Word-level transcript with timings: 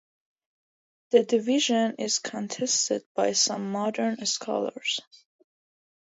This 1.11 1.27
division 1.27 1.93
is 1.99 2.17
contested 2.17 3.03
by 3.13 3.33
some 3.33 3.71
modern 3.71 4.25
scholars. 4.25 4.99